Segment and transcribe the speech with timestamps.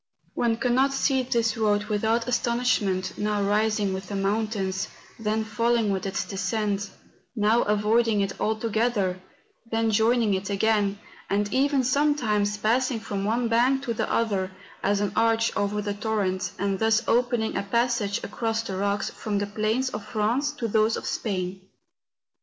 [0.33, 4.87] One cannot see this road without astonishment, now rising with the mountains,
[5.19, 6.89] then falling with its descent;
[7.35, 9.21] now avoiding it altogether,
[9.69, 10.97] then joining it again,
[11.29, 14.49] and even sometimes passing from one bank to the other,
[14.81, 19.37] as an arch over the torrent, and thus opening a passage across the rocks from
[19.37, 21.61] the plains of France to those of Spain.